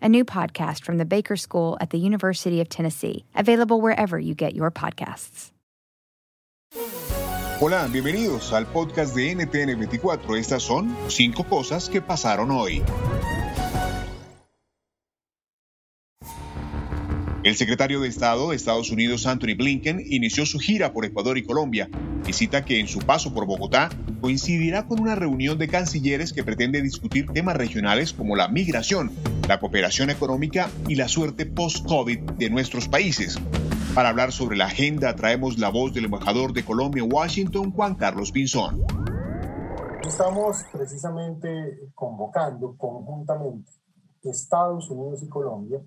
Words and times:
a 0.00 0.08
new 0.08 0.24
podcast 0.24 0.84
from 0.84 0.98
the 0.98 1.04
Baker 1.04 1.36
School 1.36 1.76
at 1.80 1.90
the 1.90 1.98
University 1.98 2.60
of 2.60 2.68
Tennessee, 2.68 3.24
available 3.34 3.80
wherever 3.80 4.18
you 4.18 4.34
get 4.34 4.54
your 4.54 4.70
podcasts. 4.70 5.50
Hola, 7.60 7.88
bienvenidos 7.90 8.52
al 8.52 8.66
podcast 8.66 9.16
de 9.16 9.34
NTN 9.34 9.76
24. 9.78 10.36
Estas 10.36 10.62
son 10.62 10.94
cinco 11.08 11.42
cosas 11.42 11.88
que 11.88 12.00
pasaron 12.00 12.52
hoy. 12.52 12.84
El 17.48 17.56
secretario 17.56 18.00
de 18.02 18.08
Estado 18.08 18.50
de 18.50 18.56
Estados 18.56 18.90
Unidos, 18.90 19.26
Anthony 19.26 19.56
Blinken, 19.56 20.02
inició 20.04 20.44
su 20.44 20.58
gira 20.58 20.92
por 20.92 21.06
Ecuador 21.06 21.38
y 21.38 21.46
Colombia, 21.46 21.88
visita 22.26 22.62
que 22.62 22.78
en 22.78 22.88
su 22.88 22.98
paso 22.98 23.32
por 23.32 23.46
Bogotá 23.46 23.88
coincidirá 24.20 24.86
con 24.86 25.00
una 25.00 25.14
reunión 25.14 25.56
de 25.56 25.66
cancilleres 25.66 26.34
que 26.34 26.44
pretende 26.44 26.82
discutir 26.82 27.24
temas 27.32 27.56
regionales 27.56 28.12
como 28.12 28.36
la 28.36 28.48
migración, 28.48 29.10
la 29.48 29.58
cooperación 29.60 30.10
económica 30.10 30.68
y 30.88 30.96
la 30.96 31.08
suerte 31.08 31.46
post-COVID 31.46 32.20
de 32.32 32.50
nuestros 32.50 32.86
países. 32.86 33.40
Para 33.94 34.10
hablar 34.10 34.30
sobre 34.30 34.58
la 34.58 34.66
agenda 34.66 35.16
traemos 35.16 35.56
la 35.56 35.70
voz 35.70 35.94
del 35.94 36.04
embajador 36.04 36.52
de 36.52 36.66
Colombia 36.66 37.02
en 37.02 37.10
Washington, 37.10 37.72
Juan 37.72 37.94
Carlos 37.94 38.30
Pinzón. 38.30 38.84
Estamos 40.06 40.64
precisamente 40.70 41.48
convocando 41.94 42.76
conjuntamente 42.76 43.70
Estados 44.22 44.90
Unidos 44.90 45.22
y 45.22 45.28
Colombia 45.28 45.80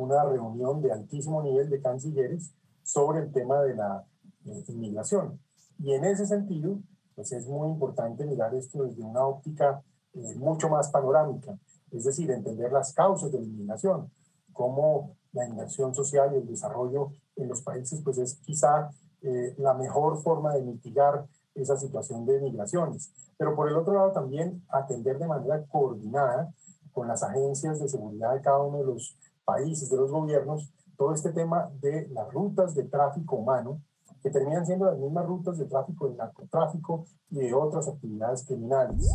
una 0.00 0.24
reunión 0.24 0.80
de 0.82 0.92
altísimo 0.92 1.42
nivel 1.42 1.68
de 1.68 1.80
cancilleres 1.80 2.52
sobre 2.82 3.20
el 3.20 3.32
tema 3.32 3.60
de 3.62 3.74
la 3.74 4.04
eh, 4.46 4.64
inmigración. 4.68 5.38
Y 5.78 5.92
en 5.92 6.04
ese 6.04 6.26
sentido, 6.26 6.78
pues 7.14 7.32
es 7.32 7.46
muy 7.46 7.68
importante 7.68 8.24
mirar 8.24 8.54
esto 8.54 8.84
desde 8.84 9.02
una 9.02 9.26
óptica 9.26 9.82
eh, 10.14 10.34
mucho 10.36 10.68
más 10.68 10.90
panorámica, 10.90 11.58
es 11.90 12.04
decir, 12.04 12.30
entender 12.30 12.72
las 12.72 12.92
causas 12.92 13.30
de 13.30 13.40
la 13.40 13.46
inmigración, 13.46 14.10
cómo 14.52 15.16
la 15.32 15.46
inversión 15.46 15.94
social 15.94 16.32
y 16.32 16.36
el 16.38 16.46
desarrollo 16.46 17.12
en 17.36 17.48
los 17.48 17.62
países, 17.62 18.00
pues 18.02 18.18
es 18.18 18.34
quizá 18.40 18.90
eh, 19.22 19.54
la 19.58 19.74
mejor 19.74 20.22
forma 20.22 20.54
de 20.54 20.62
mitigar 20.62 21.26
esa 21.54 21.76
situación 21.76 22.26
de 22.26 22.40
migraciones. 22.40 23.12
Pero 23.36 23.54
por 23.54 23.68
el 23.68 23.76
otro 23.76 23.94
lado 23.94 24.12
también 24.12 24.62
atender 24.68 25.18
de 25.18 25.26
manera 25.26 25.64
coordinada 25.66 26.52
con 26.92 27.08
las 27.08 27.22
agencias 27.22 27.80
de 27.80 27.88
seguridad 27.88 28.34
de 28.34 28.40
cada 28.40 28.62
uno 28.62 28.78
de 28.78 28.84
los 28.84 29.16
países, 29.50 29.90
de 29.90 29.96
los 29.96 30.10
gobiernos, 30.10 30.72
todo 30.96 31.12
este 31.12 31.32
tema 31.32 31.70
de 31.80 32.08
las 32.12 32.32
rutas 32.32 32.74
de 32.74 32.84
tráfico 32.84 33.36
humano, 33.36 33.80
que 34.22 34.30
terminan 34.30 34.64
siendo 34.64 34.84
las 34.84 34.98
mismas 34.98 35.26
rutas 35.26 35.58
de 35.58 35.64
tráfico 35.64 36.08
de 36.08 36.16
narcotráfico 36.16 37.06
y 37.30 37.38
de 37.38 37.54
otras 37.54 37.88
actividades 37.88 38.44
criminales. 38.46 39.10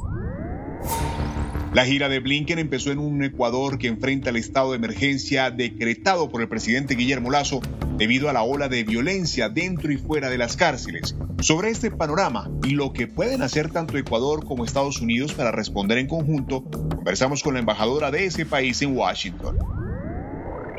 La 1.73 1.85
gira 1.85 2.09
de 2.09 2.19
Blinken 2.19 2.57
empezó 2.57 2.91
en 2.91 2.99
un 2.99 3.21
Ecuador 3.23 3.77
que 3.77 3.87
enfrenta 3.87 4.29
el 4.29 4.37
estado 4.37 4.71
de 4.71 4.77
emergencia 4.77 5.51
decretado 5.51 6.29
por 6.29 6.41
el 6.41 6.47
presidente 6.47 6.95
Guillermo 6.95 7.29
Lazo 7.31 7.59
debido 7.97 8.29
a 8.29 8.33
la 8.33 8.43
ola 8.43 8.69
de 8.69 8.83
violencia 8.83 9.49
dentro 9.49 9.91
y 9.91 9.97
fuera 9.97 10.29
de 10.29 10.37
las 10.37 10.55
cárceles. 10.55 11.15
Sobre 11.39 11.69
este 11.69 11.91
panorama 11.91 12.49
y 12.63 12.71
lo 12.71 12.93
que 12.93 13.07
pueden 13.07 13.41
hacer 13.41 13.71
tanto 13.71 13.97
Ecuador 13.97 14.45
como 14.45 14.65
Estados 14.65 15.01
Unidos 15.01 15.33
para 15.33 15.51
responder 15.51 15.97
en 15.97 16.07
conjunto, 16.07 16.63
conversamos 16.63 17.43
con 17.43 17.53
la 17.53 17.59
embajadora 17.59 18.09
de 18.09 18.25
ese 18.25 18.45
país 18.45 18.81
en 18.81 18.97
Washington. 18.97 19.84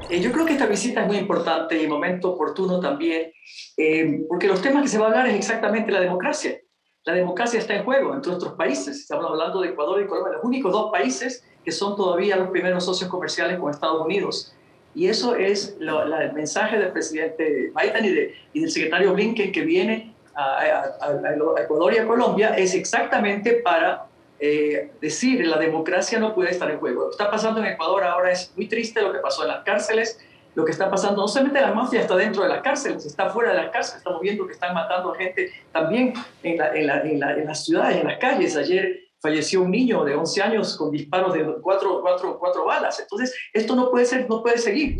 Eh, 0.08 0.20
yo 0.20 0.30
creo 0.30 0.46
que 0.46 0.52
esta 0.52 0.66
visita 0.66 1.02
es 1.02 1.06
muy 1.06 1.16
importante 1.16 1.80
y 1.82 1.86
momento 1.86 2.30
oportuno 2.30 2.78
también, 2.80 3.32
eh, 3.76 4.24
porque 4.28 4.46
los 4.46 4.62
temas 4.62 4.82
que 4.82 4.88
se 4.88 4.98
va 4.98 5.06
a 5.06 5.08
hablar 5.08 5.26
es 5.28 5.34
exactamente 5.34 5.90
la 5.90 6.00
democracia. 6.00 6.60
La 7.04 7.14
democracia 7.14 7.58
está 7.58 7.74
en 7.74 7.84
juego 7.84 8.14
en 8.14 8.20
nuestros 8.20 8.54
países. 8.54 9.00
Estamos 9.00 9.26
hablando 9.26 9.60
de 9.60 9.68
Ecuador 9.68 10.00
y 10.02 10.06
Colombia, 10.06 10.34
los 10.34 10.44
únicos 10.44 10.72
dos 10.72 10.90
países 10.90 11.44
que 11.64 11.72
son 11.72 11.96
todavía 11.96 12.36
los 12.36 12.50
primeros 12.50 12.84
socios 12.84 13.10
comerciales 13.10 13.58
con 13.58 13.70
Estados 13.70 14.04
Unidos. 14.04 14.54
Y 14.94 15.08
eso 15.08 15.34
es 15.34 15.76
el 15.80 16.32
mensaje 16.32 16.78
del 16.78 16.92
presidente 16.92 17.72
Biden 17.74 18.32
y, 18.54 18.60
del 18.60 18.70
secretario 18.70 19.12
Blinken 19.12 19.52
que 19.52 19.62
viene 19.62 20.14
a, 20.34 20.84
a 21.00 21.62
Ecuador 21.62 21.92
y 21.92 21.98
a 21.98 22.06
Colombia, 22.06 22.54
es 22.56 22.74
exactamente 22.74 23.54
para 23.64 24.06
eh, 24.38 24.90
decir 25.00 25.46
la 25.46 25.58
democracia 25.58 26.18
no 26.18 26.34
puede 26.34 26.50
estar 26.50 26.70
en 26.70 26.78
juego. 26.78 27.02
Lo 27.02 27.08
que 27.08 27.12
está 27.12 27.30
pasando 27.30 27.60
en 27.60 27.66
Ecuador 27.66 28.04
ahora 28.04 28.32
es 28.32 28.52
muy 28.56 28.68
triste, 28.68 29.00
lo 29.00 29.12
que 29.12 29.18
pasó 29.18 29.42
en 29.42 29.48
las 29.48 29.64
cárceles, 29.64 30.18
lo 30.54 30.64
que 30.64 30.72
está 30.72 30.90
pasando, 30.90 31.22
no 31.22 31.28
solamente 31.28 31.60
la 31.60 31.72
mafia 31.72 32.00
está 32.00 32.16
dentro 32.16 32.42
de 32.42 32.48
las 32.48 32.62
cárceles, 32.62 33.04
está 33.04 33.28
fuera 33.28 33.50
de 33.52 33.58
las 33.58 33.70
cárceles, 33.70 33.98
estamos 33.98 34.20
viendo 34.20 34.46
que 34.46 34.54
están 34.54 34.74
matando 34.74 35.12
a 35.12 35.16
gente 35.16 35.52
también 35.70 36.14
en, 36.42 36.86
las 36.86 37.64
ciudades, 37.64 37.98
en 37.98 38.06
las 38.06 38.18
calles. 38.18 38.56
Ayer 38.56 39.04
falleció 39.20 39.62
un 39.62 39.70
niño 39.70 40.04
de 40.04 40.14
11 40.14 40.42
años 40.42 40.76
con 40.76 40.90
disparos 40.90 41.34
de 41.34 41.44
cuatro, 41.60 42.00
cuatro, 42.00 42.38
cuatro 42.38 42.64
balas. 42.64 42.98
Entonces, 43.00 43.34
esto 43.52 43.76
no 43.76 43.90
puede 43.90 44.06
ser, 44.06 44.28
no 44.28 44.42
puede 44.42 44.58
seguir. 44.58 44.98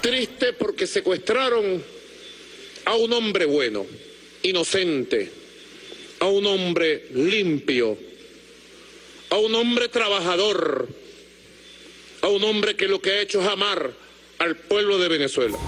Triste 0.00 0.52
porque 0.54 0.86
secuestraron 0.86 1.82
a 2.86 2.94
un 2.94 3.12
hombre 3.12 3.46
bueno, 3.46 3.84
inocente, 4.42 5.30
a 6.24 6.26
un 6.26 6.46
hombre 6.46 7.04
limpio, 7.12 7.98
a 9.28 9.36
un 9.36 9.54
hombre 9.54 9.90
trabajador, 9.90 10.88
a 12.22 12.28
un 12.28 12.42
hombre 12.44 12.76
que 12.76 12.88
lo 12.88 12.98
que 13.02 13.10
ha 13.10 13.20
hecho 13.20 13.42
es 13.42 13.46
amar 13.46 13.92
al 14.38 14.56
pueblo 14.56 14.98
de 14.98 15.08
Venezuela. 15.08 15.58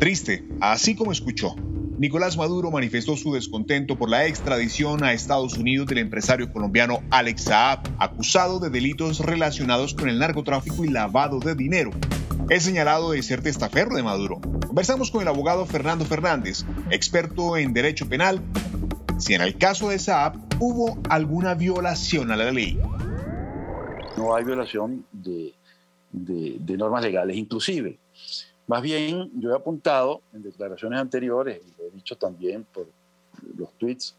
Triste, 0.00 0.42
así 0.60 0.96
como 0.96 1.12
escuchó. 1.12 1.54
Nicolás 2.00 2.36
Maduro 2.36 2.72
manifestó 2.72 3.16
su 3.16 3.34
descontento 3.34 3.96
por 3.96 4.10
la 4.10 4.26
extradición 4.26 5.04
a 5.04 5.12
Estados 5.12 5.56
Unidos 5.56 5.86
del 5.86 5.98
empresario 5.98 6.52
colombiano 6.52 7.00
Alex 7.10 7.44
Saab, 7.44 7.78
acusado 8.00 8.58
de 8.58 8.70
delitos 8.70 9.20
relacionados 9.20 9.94
con 9.94 10.08
el 10.08 10.18
narcotráfico 10.18 10.84
y 10.84 10.88
lavado 10.88 11.38
de 11.38 11.54
dinero. 11.54 11.92
Es 12.50 12.64
señalado 12.64 13.12
de 13.12 13.22
ser 13.22 13.42
testaferro 13.42 13.94
de 13.94 14.02
Maduro. 14.02 14.40
Conversamos 14.66 15.12
con 15.12 15.22
el 15.22 15.28
abogado 15.28 15.66
Fernando 15.66 16.04
Fernández, 16.04 16.64
experto 16.90 17.56
en 17.56 17.72
derecho 17.72 18.08
penal, 18.08 18.42
si 19.18 19.34
en 19.34 19.42
el 19.42 19.58
caso 19.58 19.88
de 19.88 19.98
Saab 19.98 20.34
hubo 20.60 20.96
alguna 21.10 21.54
violación 21.54 22.30
a 22.30 22.36
la 22.36 22.50
ley. 22.50 22.80
No 24.16 24.34
hay 24.34 24.44
violación 24.44 25.04
de, 25.12 25.54
normas 26.76 27.02
legales, 27.02 27.36
inclusive. 27.36 27.98
Más 28.66 28.82
bien, 28.82 29.30
yo 29.40 29.52
he 29.52 29.56
apuntado 29.56 30.22
en 30.32 30.42
declaraciones 30.42 31.00
anteriores, 31.00 31.60
y 31.66 31.80
lo 31.80 31.88
he 31.88 31.90
dicho 31.90 32.16
también 32.16 32.64
por 32.72 32.86
los 33.56 33.72
tweets, 33.74 34.14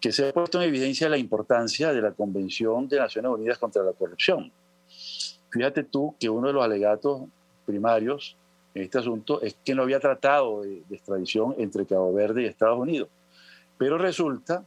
que 0.00 0.12
se 0.12 0.28
ha 0.28 0.32
puesto 0.32 0.62
en 0.62 0.68
evidencia 0.68 1.08
la 1.08 1.16
importancia 1.16 1.92
de 1.92 2.02
la 2.02 2.12
Convención 2.12 2.88
de 2.88 2.98
Naciones 2.98 3.30
Unidas 3.30 3.58
contra 3.58 3.82
la 3.82 3.92
Corrupción. 3.92 4.52
Fíjate 5.50 5.84
tú 5.84 6.14
que 6.20 6.28
uno 6.28 6.48
de 6.48 6.52
los 6.52 6.64
alegatos 6.64 7.22
primarios 7.64 8.36
en 8.74 8.82
este 8.82 8.98
asunto 8.98 9.40
es 9.40 9.56
que 9.64 9.74
no 9.74 9.82
había 9.82 9.98
tratado 9.98 10.62
de, 10.62 10.82
de 10.88 10.96
extradición 10.96 11.54
entre 11.58 11.86
Cabo 11.86 12.12
Verde 12.12 12.42
y 12.42 12.46
Estados 12.46 12.78
Unidos. 12.78 13.08
Pero 13.78 13.98
resulta 13.98 14.64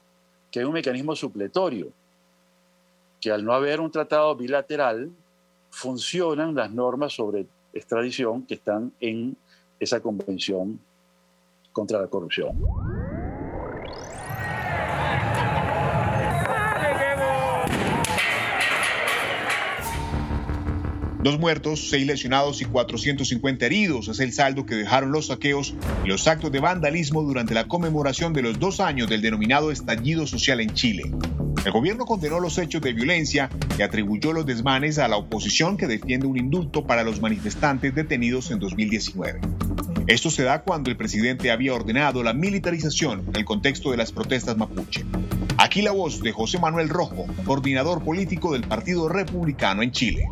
que 0.51 0.59
hay 0.59 0.65
un 0.65 0.73
mecanismo 0.73 1.15
supletorio, 1.15 1.91
que 3.19 3.31
al 3.31 3.43
no 3.43 3.53
haber 3.53 3.79
un 3.79 3.91
tratado 3.91 4.35
bilateral, 4.35 5.11
funcionan 5.69 6.55
las 6.55 6.71
normas 6.71 7.13
sobre 7.13 7.45
extradición 7.73 8.45
que 8.45 8.55
están 8.55 8.91
en 8.99 9.35
esa 9.79 9.99
convención 9.99 10.79
contra 11.71 12.01
la 12.01 12.07
corrupción. 12.07 12.98
Dos 21.21 21.37
muertos, 21.37 21.89
seis 21.89 22.07
lesionados 22.07 22.61
y 22.61 22.65
450 22.65 23.65
heridos 23.65 24.07
es 24.07 24.21
el 24.21 24.31
saldo 24.31 24.65
que 24.65 24.75
dejaron 24.75 25.11
los 25.11 25.27
saqueos 25.27 25.75
y 26.05 26.07
los 26.07 26.25
actos 26.29 26.49
de 26.49 26.61
vandalismo 26.61 27.21
durante 27.23 27.53
la 27.53 27.67
conmemoración 27.67 28.31
de 28.31 28.41
los 28.41 28.57
dos 28.57 28.79
años 28.79 29.09
del 29.09 29.21
denominado 29.21 29.69
estallido 29.69 30.25
social 30.27 30.61
en 30.61 30.73
Chile. 30.73 31.11
El 31.65 31.73
gobierno 31.73 32.05
condenó 32.05 32.39
los 32.39 32.57
hechos 32.57 32.81
de 32.81 32.93
violencia 32.93 33.49
y 33.77 33.81
atribuyó 33.81 34.31
los 34.31 34.45
desmanes 34.45 34.97
a 34.97 35.09
la 35.09 35.17
oposición 35.17 35.75
que 35.75 35.87
defiende 35.87 36.25
un 36.25 36.37
indulto 36.37 36.87
para 36.87 37.03
los 37.03 37.19
manifestantes 37.19 37.93
detenidos 37.93 38.49
en 38.51 38.59
2019. 38.59 39.41
Esto 40.07 40.29
se 40.29 40.43
da 40.43 40.61
cuando 40.61 40.89
el 40.89 40.95
presidente 40.95 41.51
había 41.51 41.73
ordenado 41.73 42.23
la 42.23 42.33
militarización 42.33 43.25
en 43.27 43.35
el 43.35 43.43
contexto 43.43 43.91
de 43.91 43.97
las 43.97 44.13
protestas 44.13 44.55
mapuche. 44.55 45.03
Aquí 45.57 45.81
la 45.81 45.91
voz 45.91 46.21
de 46.21 46.31
José 46.31 46.59
Manuel 46.59 46.87
Rojo, 46.87 47.27
coordinador 47.45 48.05
político 48.05 48.53
del 48.53 48.63
Partido 48.63 49.09
Republicano 49.09 49.83
en 49.83 49.91
Chile. 49.91 50.29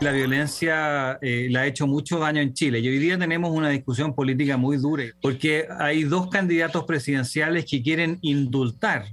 La 0.00 0.12
violencia 0.12 1.18
eh, 1.20 1.48
le 1.50 1.58
ha 1.58 1.66
hecho 1.66 1.88
mucho 1.88 2.20
daño 2.20 2.40
en 2.40 2.54
Chile. 2.54 2.78
Y 2.78 2.88
hoy 2.88 2.98
día 2.98 3.18
tenemos 3.18 3.50
una 3.50 3.68
discusión 3.68 4.14
política 4.14 4.56
muy 4.56 4.76
dura 4.76 5.04
porque 5.20 5.66
hay 5.76 6.04
dos 6.04 6.28
candidatos 6.28 6.84
presidenciales 6.84 7.64
que 7.64 7.82
quieren 7.82 8.18
indultar 8.22 9.06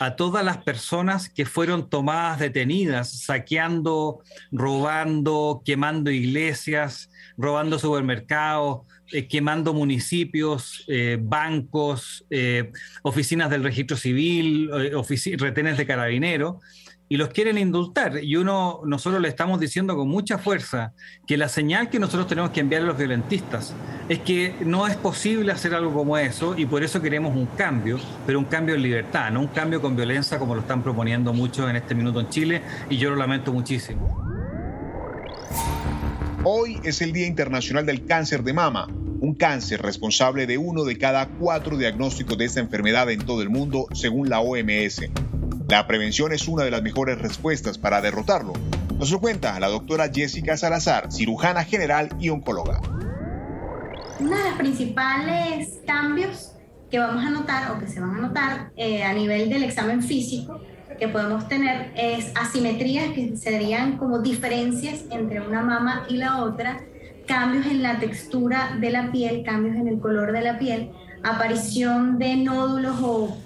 a 0.00 0.16
todas 0.16 0.44
las 0.44 0.58
personas 0.58 1.30
que 1.30 1.46
fueron 1.46 1.88
tomadas 1.88 2.40
detenidas, 2.40 3.22
saqueando, 3.22 4.20
robando, 4.52 5.62
quemando 5.64 6.10
iglesias, 6.10 7.08
robando 7.38 7.78
supermercados, 7.78 8.86
eh, 9.10 9.26
quemando 9.26 9.72
municipios, 9.72 10.84
eh, 10.88 11.16
bancos, 11.18 12.26
oficinas 13.02 13.48
del 13.48 13.64
registro 13.64 13.96
civil, 13.96 14.70
retenes 15.38 15.78
de 15.78 15.86
carabineros 15.86 16.56
y 17.08 17.16
los 17.16 17.30
quieren 17.30 17.58
indultar. 17.58 18.22
Y 18.22 18.36
uno, 18.36 18.80
nosotros 18.84 19.20
le 19.20 19.28
estamos 19.28 19.60
diciendo 19.60 19.96
con 19.96 20.08
mucha 20.08 20.38
fuerza 20.38 20.92
que 21.26 21.36
la 21.36 21.48
señal 21.48 21.88
que 21.88 21.98
nosotros 21.98 22.26
tenemos 22.26 22.50
que 22.50 22.60
enviar 22.60 22.82
a 22.82 22.86
los 22.86 22.98
violentistas 22.98 23.74
es 24.08 24.20
que 24.20 24.54
no 24.64 24.86
es 24.86 24.96
posible 24.96 25.52
hacer 25.52 25.74
algo 25.74 25.92
como 25.92 26.18
eso 26.18 26.54
y 26.56 26.66
por 26.66 26.82
eso 26.82 27.00
queremos 27.00 27.34
un 27.34 27.46
cambio, 27.46 27.98
pero 28.26 28.38
un 28.38 28.44
cambio 28.44 28.74
en 28.74 28.82
libertad, 28.82 29.30
no 29.30 29.40
un 29.40 29.48
cambio 29.48 29.80
con 29.80 29.96
violencia 29.96 30.38
como 30.38 30.54
lo 30.54 30.60
están 30.60 30.82
proponiendo 30.82 31.32
muchos 31.32 31.68
en 31.68 31.76
este 31.76 31.94
minuto 31.94 32.20
en 32.20 32.28
Chile 32.28 32.62
y 32.90 32.96
yo 32.96 33.10
lo 33.10 33.16
lamento 33.16 33.52
muchísimo. 33.52 34.26
Hoy 36.44 36.78
es 36.84 37.02
el 37.02 37.12
Día 37.12 37.26
Internacional 37.26 37.84
del 37.84 38.06
Cáncer 38.06 38.42
de 38.42 38.52
Mama, 38.52 38.86
un 39.20 39.34
cáncer 39.34 39.82
responsable 39.82 40.46
de 40.46 40.56
uno 40.56 40.84
de 40.84 40.96
cada 40.96 41.26
cuatro 41.26 41.76
diagnósticos 41.76 42.38
de 42.38 42.44
esta 42.44 42.60
enfermedad 42.60 43.10
en 43.10 43.20
todo 43.26 43.42
el 43.42 43.50
mundo, 43.50 43.86
según 43.92 44.28
la 44.28 44.40
OMS. 44.40 45.02
La 45.68 45.86
prevención 45.86 46.32
es 46.32 46.48
una 46.48 46.64
de 46.64 46.70
las 46.70 46.82
mejores 46.82 47.18
respuestas 47.18 47.76
para 47.76 48.00
derrotarlo. 48.00 48.54
Nos 48.98 49.10
lo 49.10 49.20
cuenta 49.20 49.60
la 49.60 49.68
doctora 49.68 50.08
Jessica 50.10 50.56
Salazar, 50.56 51.12
cirujana 51.12 51.62
general 51.62 52.08
y 52.18 52.30
oncóloga. 52.30 52.80
Uno 54.18 54.34
de 54.34 54.44
los 54.44 54.54
principales 54.54 55.78
cambios 55.86 56.54
que 56.90 56.98
vamos 56.98 57.22
a 57.22 57.28
notar 57.28 57.70
o 57.70 57.78
que 57.78 57.86
se 57.86 58.00
van 58.00 58.14
a 58.14 58.18
notar 58.18 58.70
eh, 58.76 59.02
a 59.02 59.12
nivel 59.12 59.50
del 59.50 59.62
examen 59.62 60.02
físico 60.02 60.58
que 60.98 61.06
podemos 61.06 61.46
tener 61.48 61.92
es 61.94 62.32
asimetrías 62.34 63.12
que 63.12 63.36
serían 63.36 63.98
como 63.98 64.20
diferencias 64.20 65.04
entre 65.10 65.42
una 65.42 65.60
mama 65.60 66.06
y 66.08 66.16
la 66.16 66.42
otra, 66.44 66.80
cambios 67.26 67.66
en 67.66 67.82
la 67.82 67.98
textura 67.98 68.74
de 68.80 68.90
la 68.90 69.12
piel, 69.12 69.44
cambios 69.44 69.76
en 69.76 69.86
el 69.86 70.00
color 70.00 70.32
de 70.32 70.40
la 70.40 70.58
piel, 70.58 70.90
aparición 71.22 72.18
de 72.18 72.36
nódulos 72.36 72.96
o 73.02 73.36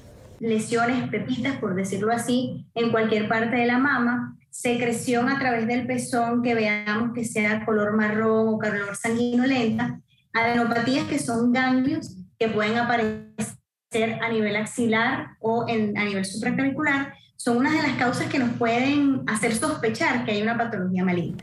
lesiones, 0.42 1.08
pepitas, 1.08 1.56
por 1.58 1.74
decirlo 1.74 2.12
así, 2.12 2.66
en 2.74 2.90
cualquier 2.90 3.28
parte 3.28 3.56
de 3.56 3.66
la 3.66 3.78
mama, 3.78 4.36
secreción 4.50 5.28
a 5.28 5.38
través 5.38 5.66
del 5.68 5.86
pezón 5.86 6.42
que 6.42 6.54
veamos 6.54 7.12
que 7.14 7.24
sea 7.24 7.64
color 7.64 7.96
marrón 7.96 8.48
o 8.48 8.58
color 8.58 8.96
sanguinolenta, 8.96 10.00
adenopatías 10.34 11.06
que 11.06 11.20
son 11.20 11.52
ganglios 11.52 12.18
que 12.38 12.48
pueden 12.48 12.76
aparecer 12.76 14.18
a 14.20 14.28
nivel 14.30 14.56
axilar 14.56 15.36
o 15.38 15.64
en, 15.68 15.96
a 15.96 16.04
nivel 16.04 16.24
supraclavicular, 16.24 17.14
son 17.36 17.58
una 17.58 17.72
de 17.72 17.82
las 17.82 17.96
causas 17.96 18.26
que 18.26 18.38
nos 18.38 18.50
pueden 18.54 19.22
hacer 19.28 19.54
sospechar 19.54 20.24
que 20.24 20.32
hay 20.32 20.42
una 20.42 20.58
patología 20.58 21.04
maligna. 21.04 21.42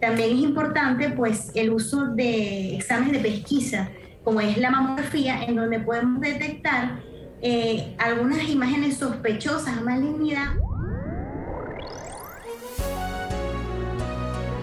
También 0.00 0.30
es 0.30 0.42
importante 0.42 1.10
pues 1.10 1.50
el 1.54 1.70
uso 1.70 2.06
de 2.14 2.76
exámenes 2.76 3.12
de 3.12 3.28
pesquisa, 3.28 3.90
como 4.24 4.40
es 4.40 4.56
la 4.56 4.70
mamografía, 4.70 5.44
en 5.44 5.56
donde 5.56 5.80
podemos 5.80 6.20
detectar 6.20 7.07
eh, 7.40 7.94
algunas 7.98 8.48
imágenes 8.48 8.96
sospechosas 8.96 9.76
a 9.76 9.80